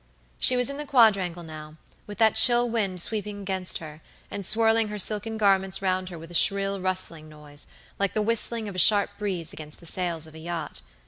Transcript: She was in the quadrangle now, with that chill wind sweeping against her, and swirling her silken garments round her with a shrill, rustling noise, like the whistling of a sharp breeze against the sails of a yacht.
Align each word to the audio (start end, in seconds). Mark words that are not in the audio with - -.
She 0.39 0.57
was 0.57 0.67
in 0.67 0.77
the 0.77 0.87
quadrangle 0.87 1.43
now, 1.43 1.75
with 2.07 2.17
that 2.17 2.33
chill 2.33 2.67
wind 2.67 3.03
sweeping 3.03 3.39
against 3.39 3.77
her, 3.77 4.01
and 4.31 4.43
swirling 4.43 4.87
her 4.87 4.97
silken 4.97 5.37
garments 5.37 5.79
round 5.79 6.09
her 6.09 6.17
with 6.17 6.31
a 6.31 6.33
shrill, 6.33 6.79
rustling 6.81 7.29
noise, 7.29 7.67
like 7.99 8.15
the 8.15 8.21
whistling 8.23 8.67
of 8.67 8.73
a 8.73 8.79
sharp 8.79 9.11
breeze 9.19 9.53
against 9.53 9.79
the 9.79 9.85
sails 9.85 10.25
of 10.25 10.33
a 10.33 10.39
yacht. 10.39 10.81